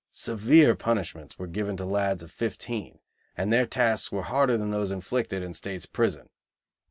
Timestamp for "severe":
0.13-0.73